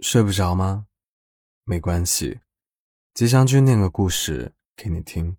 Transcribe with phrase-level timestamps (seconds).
[0.00, 0.86] 睡不着吗？
[1.64, 2.40] 没关系，
[3.14, 5.38] 吉祥君念个故事给你听。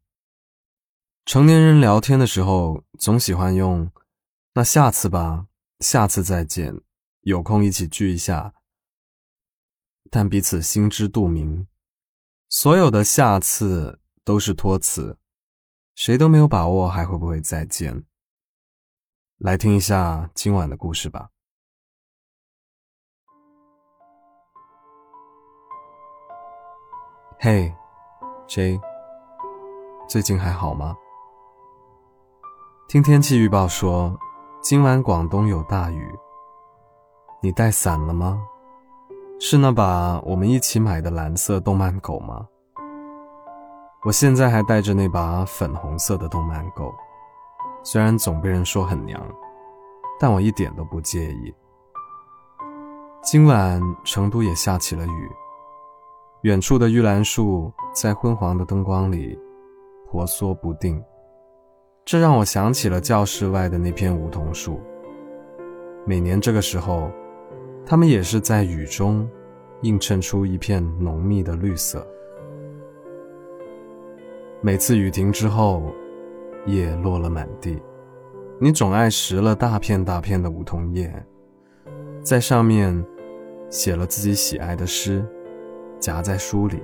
[1.26, 3.92] 成年人聊天的时候，总喜欢用
[4.56, 5.48] “那下次吧
[5.80, 6.82] ”“下次再见
[7.22, 8.56] ”“有空一起聚一下”，
[10.10, 11.68] 但彼此心知肚明，
[12.50, 15.20] 所有的“下次”都是托词，
[15.94, 18.06] 谁都没有把握还会不会再见。
[19.38, 21.30] 来听一下今晚的故事吧。
[27.40, 27.72] 嘿
[28.48, 28.82] ，J，
[30.08, 30.98] 最近还好吗？
[32.88, 34.18] 听天气预报说，
[34.60, 36.18] 今晚广东有大雨。
[37.40, 38.42] 你带伞了吗？
[39.40, 42.48] 是那把我们一起买的蓝色动漫狗吗？
[44.04, 46.92] 我现在还带着那把粉红色的动漫狗，
[47.84, 49.22] 虽然总被人说很娘，
[50.20, 51.54] 但我一点都不介意。
[53.22, 55.32] 今晚成都也下起了雨。
[56.44, 59.38] 远处的玉兰树在昏黄的灯光里
[60.06, 61.04] 婆娑不定，
[62.06, 64.80] 这让我想起了教室外的那片梧桐树。
[66.06, 67.10] 每年这个时候，
[67.88, 69.28] 它们也是在雨中
[69.82, 72.06] 映衬出一片浓密的绿色。
[74.62, 75.92] 每次雨停之后，
[76.68, 77.82] 叶落了满地，
[78.60, 81.12] 你总爱拾了大片大片的梧桐叶，
[82.22, 83.04] 在上面
[83.72, 85.26] 写了自己喜爱的诗。
[86.00, 86.82] 夹在书里。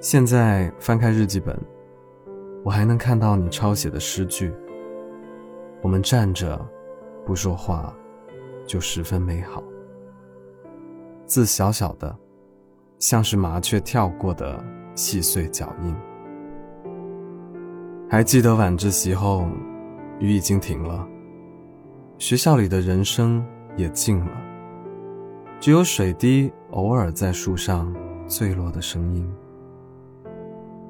[0.00, 1.56] 现在翻开日记本，
[2.64, 4.52] 我还能看到你抄写的诗句。
[5.80, 6.60] 我们站着，
[7.24, 7.94] 不说话，
[8.66, 9.62] 就十分美好。
[11.26, 12.16] 字小小的，
[12.98, 14.62] 像是麻雀跳过的
[14.94, 15.94] 细碎脚印。
[18.08, 19.46] 还记得晚自习后，
[20.18, 21.06] 雨已经停了，
[22.18, 23.44] 学校里的人声
[23.76, 24.32] 也静了，
[25.60, 26.52] 只有水滴。
[26.72, 27.94] 偶尔在树上
[28.26, 29.30] 坠落的声音。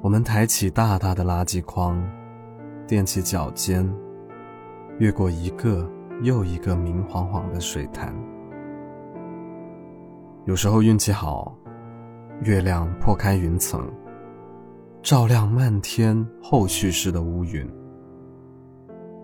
[0.01, 2.01] 我们抬起大大的垃圾筐，
[2.87, 3.89] 踮起脚尖，
[4.97, 5.89] 越过一个
[6.21, 8.13] 又一个明晃晃的水潭。
[10.45, 11.53] 有时候运气好，
[12.43, 13.85] 月亮破开云层，
[15.01, 17.69] 照亮漫天后续式的乌云。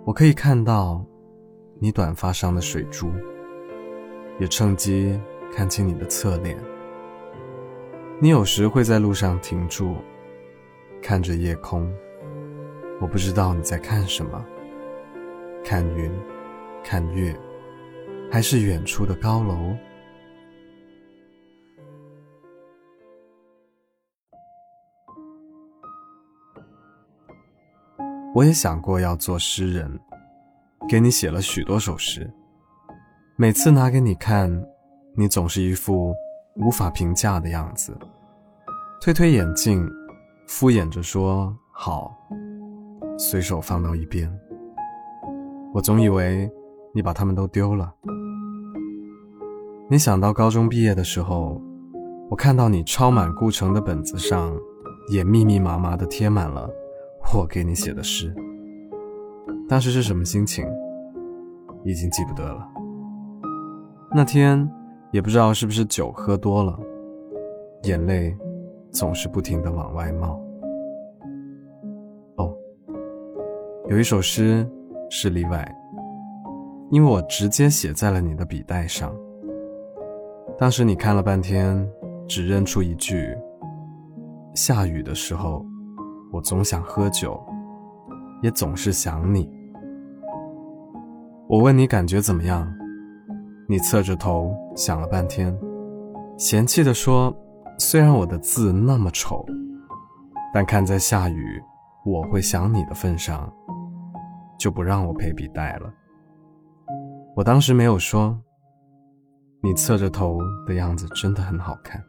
[0.05, 1.05] 我可以看到
[1.79, 3.09] 你短发上的水珠，
[4.39, 5.17] 也趁机。
[5.51, 6.57] 看清你的侧脸，
[8.19, 9.95] 你有时会在路上停住，
[11.01, 11.91] 看着夜空。
[13.01, 14.45] 我不知道你在看什么，
[15.63, 16.11] 看云，
[16.83, 17.35] 看月，
[18.31, 19.75] 还是远处的高楼？
[28.35, 29.99] 我也想过要做诗人，
[30.87, 32.29] 给你写了许多首诗，
[33.35, 34.65] 每次拿给你看。
[35.19, 36.15] 你总是一副
[36.55, 37.93] 无法评价的样子，
[39.01, 39.85] 推推眼镜，
[40.47, 42.15] 敷衍着说好，
[43.17, 44.33] 随手放到一边。
[45.73, 46.49] 我总以为
[46.95, 47.93] 你把它们都丢了。
[49.89, 51.61] 没想到高中毕业的时候，
[52.29, 54.55] 我看到你抄满顾城的本子上，
[55.11, 56.69] 也密密麻麻的贴满了
[57.35, 58.33] 我给你写的诗。
[59.67, 60.65] 当时是什么心情，
[61.83, 62.65] 已经记不得了。
[64.15, 64.65] 那天。
[65.11, 66.79] 也不知道是不是酒喝多了，
[67.83, 68.35] 眼泪
[68.91, 70.39] 总是不停的往外冒。
[72.37, 72.53] 哦，
[73.87, 74.69] 有一首诗
[75.09, 75.67] 是例外，
[76.91, 79.15] 因为我直接写在了你的笔袋上。
[80.57, 81.89] 当时你看了半天，
[82.27, 83.35] 只认出一句
[84.53, 85.65] ：“下雨的时候，
[86.31, 87.41] 我总想喝酒，
[88.43, 89.49] 也总是想你。”
[91.49, 92.71] 我问你感觉怎么样？
[93.71, 95.55] 你侧着头想了半天，
[96.39, 97.31] 嫌弃地说
[97.77, 99.45] ：“虽然我的字那么丑，
[100.51, 101.61] 但看在下雨
[102.03, 103.47] 我会想你的份上，
[104.57, 105.93] 就不让我配笔袋了。”
[107.37, 108.35] 我当时没有说。
[109.61, 112.01] 你侧着头的样子真的很好看。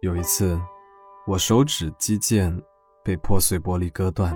[0.00, 0.58] 有一次，
[1.26, 2.60] 我手指肌腱。
[3.02, 4.34] 被破碎玻璃割断，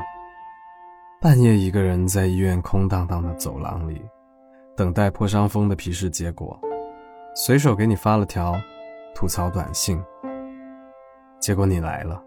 [1.20, 4.00] 半夜一个人在医院空荡荡的走廊里，
[4.76, 6.58] 等待破伤风的皮试结果，
[7.34, 8.55] 随手给你发了条
[9.14, 10.02] 吐槽短信。
[11.40, 12.22] 结果你来了，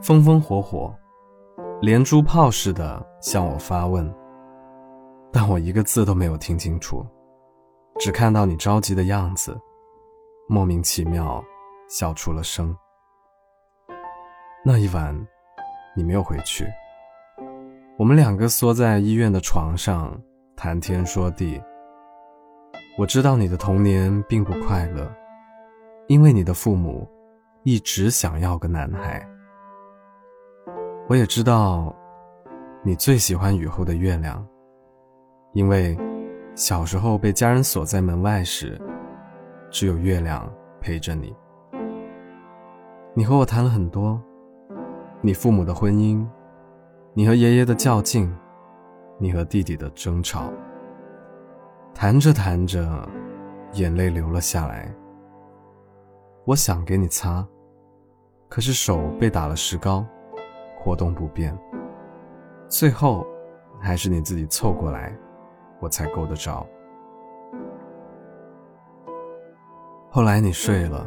[0.00, 0.94] 风风火火，
[1.80, 4.08] 连珠炮似的向我发问，
[5.32, 7.04] 但我一个字都没有听清楚，
[7.98, 9.60] 只看到你着急的样子，
[10.48, 11.42] 莫名其妙
[11.88, 12.76] 笑出了声。
[14.64, 15.12] 那一晚，
[15.92, 16.64] 你没有回去。
[17.98, 20.16] 我们两个缩在医院的床上
[20.54, 21.60] 谈天说地。
[22.96, 25.12] 我知道你的童年并不快乐，
[26.06, 27.10] 因为你的父母
[27.64, 29.20] 一直想要个男孩。
[31.08, 31.92] 我也知道，
[32.84, 34.46] 你最喜欢雨后的月亮，
[35.54, 35.98] 因为
[36.54, 38.80] 小时候被家人锁在门外时，
[39.72, 40.48] 只有月亮
[40.80, 41.34] 陪着你。
[43.12, 44.22] 你和我谈了很多，
[45.24, 46.26] 你父母的婚姻，
[47.14, 48.28] 你和爷爷的较劲，
[49.18, 50.50] 你和弟弟的争吵。
[51.94, 53.08] 谈着谈着，
[53.74, 54.92] 眼泪流了下来。
[56.44, 57.46] 我想给你擦，
[58.48, 60.04] 可是手被打了石膏，
[60.76, 61.56] 活动不便。
[62.66, 63.24] 最后，
[63.80, 65.16] 还是你自己凑过来，
[65.78, 66.66] 我才够得着。
[70.10, 71.06] 后来你睡了，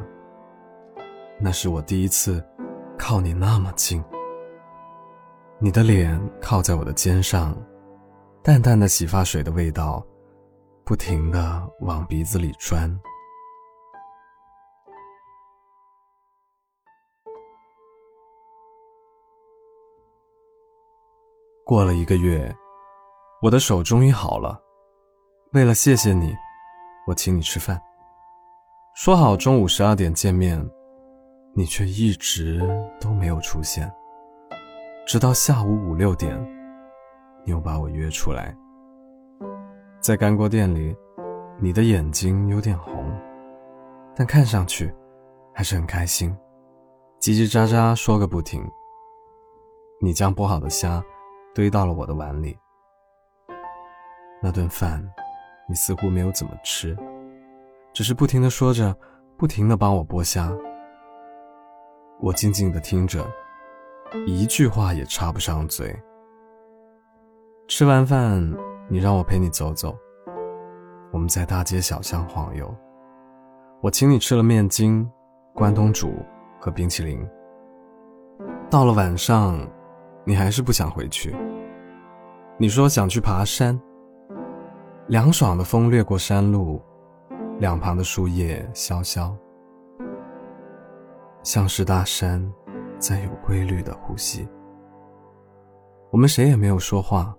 [1.38, 2.42] 那是我第一次
[2.98, 4.04] 靠你那么近。
[5.60, 7.56] 你的脸靠在我的肩上，
[8.44, 10.06] 淡淡的洗发水的味道。
[10.86, 12.88] 不停的往鼻子里钻。
[21.66, 22.56] 过了一个月，
[23.42, 24.62] 我的手终于好了。
[25.54, 26.36] 为了谢谢你，
[27.08, 27.82] 我请你吃饭。
[28.96, 30.64] 说好中午十二点见面，
[31.58, 32.62] 你却一直
[33.00, 33.90] 都没有出现。
[35.08, 36.38] 直到下午五六点，
[37.46, 38.54] 你又把我约出来。
[40.02, 40.94] 在干锅店里，
[41.58, 43.10] 你的眼睛有点红，
[44.14, 44.94] 但看上去
[45.54, 46.36] 还是很开心，
[47.22, 48.62] 叽叽喳喳说个不停。
[50.02, 51.02] 你将剥好的虾
[51.54, 52.60] 堆到了我的碗里。
[54.42, 55.02] 那顿饭，
[55.70, 56.98] 你似乎没有怎么吃，
[57.94, 58.94] 只是不停的说着，
[59.38, 60.52] 不停的帮我剥虾。
[62.20, 63.26] 我静静的听着，
[64.26, 65.96] 一句话也插不上嘴。
[67.68, 68.54] 吃完饭。
[68.88, 69.98] 你让我陪你走走，
[71.12, 72.72] 我们在大街小巷晃悠。
[73.82, 75.10] 我请你吃了面筋、
[75.56, 76.24] 关东煮
[76.62, 77.28] 和冰淇淋。
[78.70, 79.58] 到了晚上，
[80.24, 81.36] 你还是不想回去。
[82.60, 83.76] 你说想去爬山。
[85.08, 86.80] 凉爽的风掠过山路，
[87.58, 89.36] 两旁的树叶萧萧，
[91.46, 92.44] 像是大山
[92.98, 94.46] 在有规律的呼吸。
[96.10, 97.34] 我们谁也没有说话。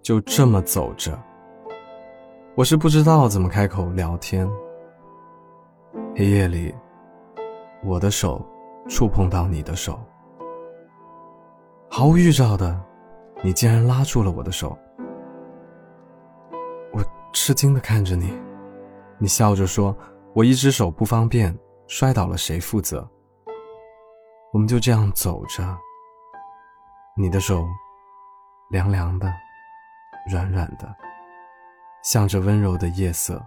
[0.00, 1.18] 就这么走着，
[2.54, 4.48] 我是不知道怎么开口聊天。
[6.16, 6.72] 黑夜里，
[7.82, 8.46] 我的手
[8.88, 9.98] 触碰到你的手，
[11.90, 12.80] 毫无预兆的，
[13.42, 14.78] 你竟然拉住了我的手。
[16.92, 18.32] 我吃惊的看着你，
[19.18, 19.94] 你笑着说
[20.32, 21.54] ：“我一只手不方便，
[21.88, 23.10] 摔倒了谁负责？”
[24.54, 25.76] 我们就这样走着，
[27.16, 27.66] 你的手
[28.70, 29.28] 凉凉的。
[30.30, 30.94] 软软的，
[32.04, 33.42] 像着温柔的夜色。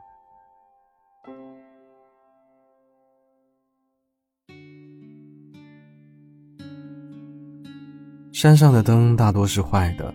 [8.34, 10.12] 山上的灯大多是坏的，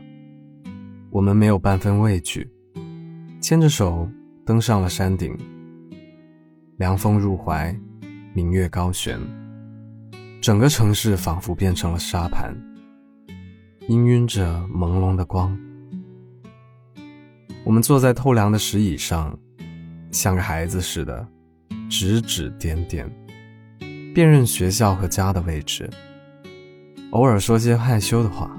[1.13, 2.51] 我们没有半分畏惧，
[3.41, 4.09] 牵着手
[4.45, 5.39] 登上了山顶。
[6.79, 7.73] 凉风入怀，
[8.37, 9.19] 明月高悬，
[10.43, 12.55] 整个城市仿佛变成了沙盘，
[13.89, 15.59] 氤氲着朦胧的光。
[17.65, 19.35] 我们坐在透凉的石椅上，
[20.11, 21.27] 像个孩子似的，
[21.89, 23.11] 指指点点，
[24.15, 25.89] 辨认学校和家的位置。
[27.13, 28.55] 偶尔说些害羞的话，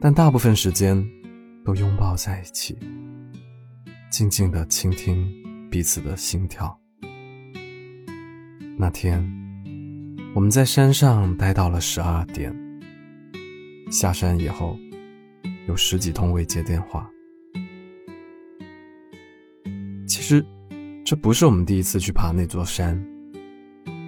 [0.00, 1.04] 但大部分时间
[1.64, 2.78] 都拥抱在一起，
[4.08, 5.26] 静静的倾听
[5.68, 6.78] 彼此的心跳。
[8.76, 9.24] 那天，
[10.34, 12.52] 我们在山上待到了十二点。
[13.88, 14.76] 下山以后，
[15.68, 17.08] 有十几通未接电话。
[20.08, 20.44] 其实，
[21.04, 23.00] 这不是我们第一次去爬那座山。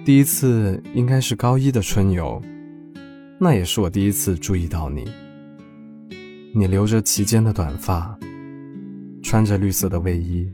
[0.03, 2.41] 第一次应该是高一的春游，
[3.39, 5.05] 那也是我第一次注意到你。
[6.53, 8.17] 你留着齐肩的短发，
[9.23, 10.51] 穿着绿色的卫衣，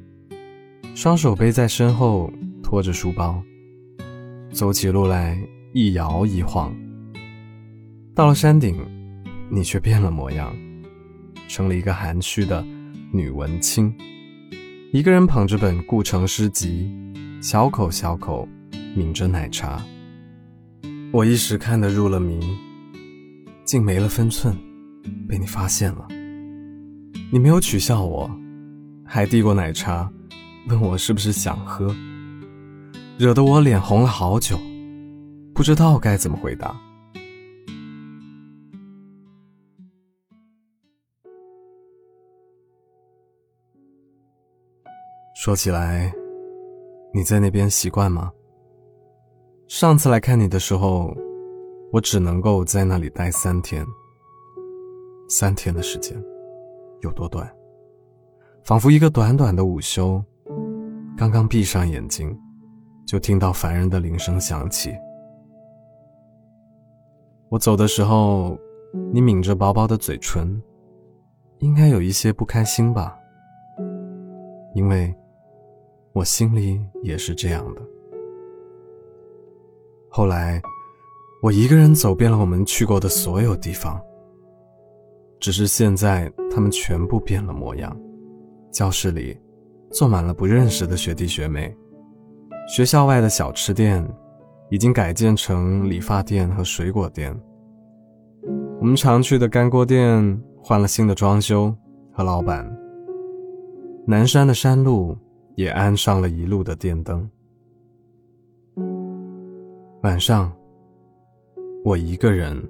[0.94, 3.42] 双手背在身后，拖着书包，
[4.54, 5.36] 走起路来
[5.74, 6.72] 一摇一晃。
[8.14, 8.78] 到了山顶，
[9.50, 10.56] 你却变了模样，
[11.48, 12.64] 成了一个含蓄的
[13.12, 13.92] 女文青。
[14.92, 16.88] 一个人捧着本顾城诗集，
[17.42, 18.48] 小口小口
[18.96, 19.84] 抿着奶茶。
[21.12, 22.40] 我一时看得入了迷，
[23.66, 24.56] 竟没了分寸，
[25.28, 26.08] 被你发现了。
[27.32, 28.30] 你没有取笑我，
[29.04, 30.08] 还递过奶茶，
[30.68, 31.88] 问我是不是想喝，
[33.20, 34.58] 惹得我脸红了好久
[35.54, 36.76] 不知道该怎么回答。
[45.36, 46.12] 说起来
[47.14, 48.32] 你在那边习惯吗？
[49.68, 51.16] 上次来看你的时候
[51.92, 53.86] 我只能够在那里待三天
[55.30, 56.20] 三天的时间
[57.02, 57.48] 有多短？
[58.64, 60.24] 仿佛一个短短的午休
[61.16, 62.36] 刚刚闭上眼睛
[63.06, 64.94] 就听到烦人的铃声响起。
[67.50, 68.58] 我走的时候，
[69.12, 70.62] 你抿着薄薄的嘴唇，
[71.60, 73.16] 应该有一些不开心吧？
[74.74, 75.14] 因为，
[76.14, 77.82] 我心里也是这样的。
[80.10, 80.62] 后来，
[81.42, 84.02] 我一个人走遍了我们去过的所有地方。
[85.40, 87.96] 只是现在，他们全部变了模样。
[88.72, 89.38] 教室里，
[89.92, 91.70] 坐满了不认识的学弟学妹；
[92.68, 94.06] 学校外的小吃店，
[94.70, 97.38] 已经改建成理发店和水果店。
[98.80, 101.74] 我们常去的干锅店换了新的装修
[102.12, 102.70] 和老板。
[104.06, 105.18] 南山的山路
[105.56, 107.30] 也安上了一路的电灯。
[110.02, 110.52] 晚上，
[111.84, 112.62] 我一个人。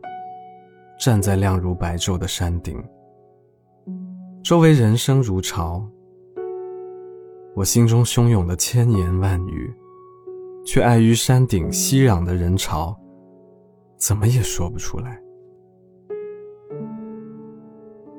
[0.99, 2.81] 站在亮如白昼的山顶，
[4.41, 5.83] 周围人声如潮，
[7.55, 9.73] 我心中汹涌的千言万语，
[10.65, 12.95] 却碍于山顶熙攘的人潮，
[13.97, 15.21] 怎么也说不出来。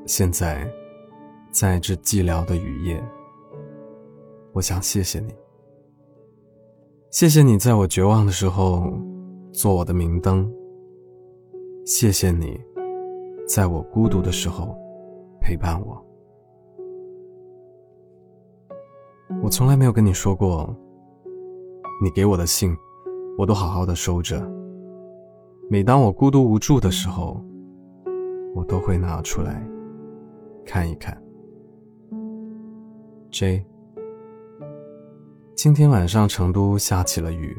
[0.06, 0.70] 现在，
[1.50, 3.02] 在这寂寥的雨夜，
[4.52, 5.34] 我想谢谢你，
[7.10, 8.92] 谢谢你在我绝望的时候
[9.52, 10.52] 做我的明灯，
[11.86, 12.60] 谢谢你。
[13.46, 14.74] 在我孤独的时候，
[15.38, 16.02] 陪伴我。
[19.42, 20.74] 我从来没有跟你说过，
[22.02, 22.76] 你给我的信，
[23.38, 24.40] 我都好好的收着。
[25.70, 27.40] 每当我孤独无助的时候，
[28.54, 29.66] 我都会拿出来
[30.64, 31.20] 看一看。
[33.30, 33.64] J，
[35.54, 37.56] 今天晚上成都下起了雨，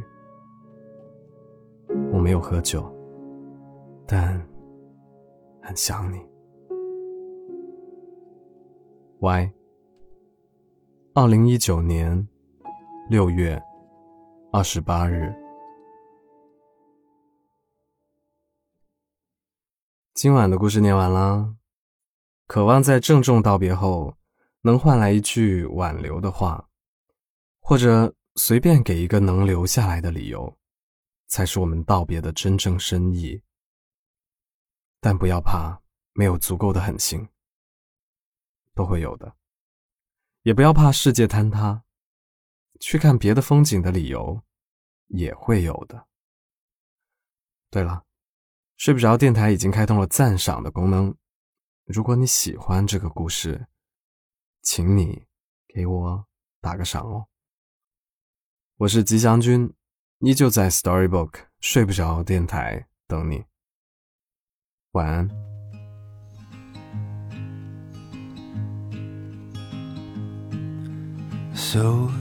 [2.12, 2.84] 我没有喝酒，
[4.06, 4.39] 但。
[5.68, 6.20] 很想你。
[9.18, 9.51] Y。
[11.15, 12.27] 二零一九年
[13.10, 13.60] 六月
[14.55, 15.35] 二十八日。
[20.13, 21.57] 今晚的故事念完啦。
[22.47, 24.15] 渴望在郑重道别后，
[24.62, 26.69] 能换来一句挽留的话，
[27.59, 30.57] 或者随便给一个能留下来的理由，
[31.27, 33.41] 才是我们道别的真正深意。
[35.01, 35.81] 但不要怕，
[36.13, 37.27] 没有足够的狠心，
[38.74, 39.35] 都会有的。
[40.43, 41.83] 也不要怕世界坍塌，
[42.88, 44.44] 去看别的风景的理由
[45.08, 46.06] 也会有的。
[47.72, 48.06] 对了，
[48.77, 51.15] 睡不着电台已经开通了赞赏的功能，
[51.86, 53.65] 如果你喜欢这个故事，
[54.62, 55.25] 请你
[55.68, 56.27] 给我
[56.62, 57.25] 打个赏哦。
[58.77, 59.74] 我是吉祥君，
[60.20, 63.46] 依旧在 Storybook 睡不着电台等你。
[64.92, 65.27] 晚安。
[71.56, 72.12] So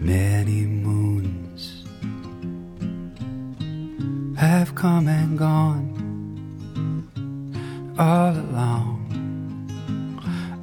[0.00, 1.84] many moons
[4.38, 5.88] have come and gone
[7.98, 8.96] all along.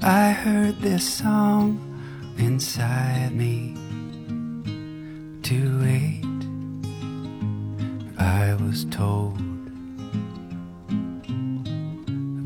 [0.02, 1.78] I heard this song
[2.40, 3.76] inside me
[5.44, 6.24] to wait.
[8.18, 9.38] I was told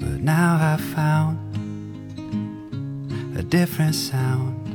[0.02, 1.40] but now I've found
[3.38, 4.71] a different sound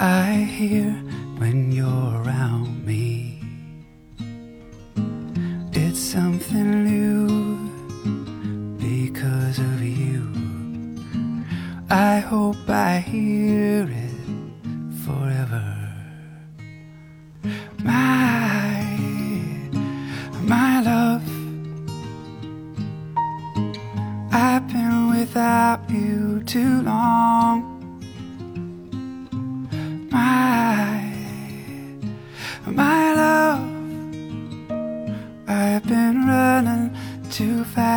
[0.00, 0.92] I hear
[1.38, 3.40] when you're around me.
[5.72, 7.26] It's something new
[8.78, 10.22] because of you.
[11.90, 13.97] I hope I hear it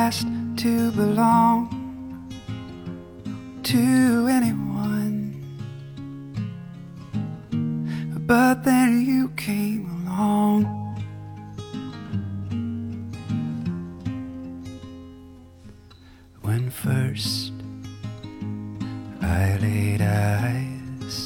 [0.01, 0.27] fast
[0.57, 1.69] to belong
[3.61, 3.83] to
[4.37, 5.15] anyone.
[8.31, 10.59] But then you came along.
[16.41, 17.53] When first
[19.21, 21.17] I laid eyes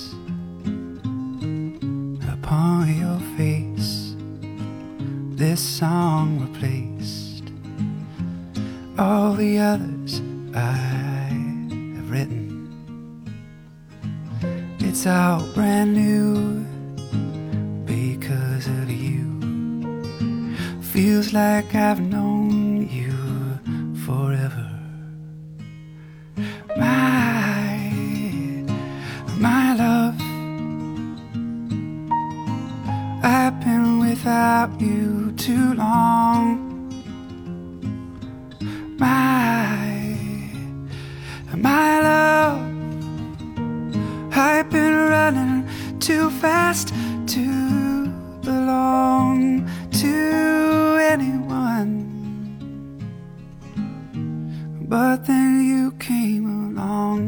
[2.36, 4.16] upon your face.
[5.42, 6.75] This song replaced
[8.98, 10.22] all the others
[10.54, 10.72] I
[11.96, 12.46] have written.
[14.80, 16.64] it's all brand new
[17.86, 19.26] because of you.
[20.82, 23.12] Feels like I've known you
[24.06, 24.72] forever.
[26.78, 27.78] My,
[29.38, 30.16] my love.
[33.24, 36.65] I've been without you too long.
[39.06, 40.10] My,
[41.56, 42.62] my love.
[44.32, 45.58] I've been running
[46.00, 46.88] too fast
[47.34, 47.48] to
[48.50, 49.70] belong
[50.02, 50.14] to
[51.14, 51.92] anyone.
[54.94, 57.20] But then you came along.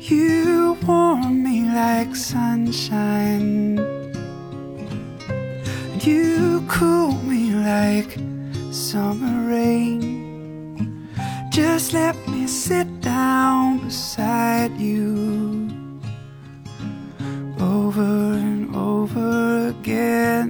[0.00, 3.78] You warm me like sunshine.
[6.00, 8.18] You cool me like
[8.72, 11.08] summer rain.
[11.50, 15.68] Just let me sit down beside you
[17.60, 20.48] over and over again.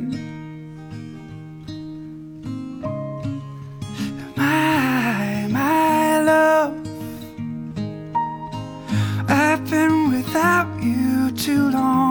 [4.37, 6.75] My, my love,
[9.29, 12.10] I've been without you too long.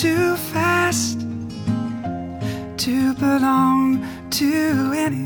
[0.00, 1.20] Too fast
[2.78, 5.19] to belong to anyone.